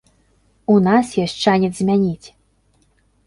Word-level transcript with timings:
У 0.75 0.77
нас 0.87 1.11
ёсць 1.25 1.37
шанец 1.45 1.71
змяніць. 1.79 2.27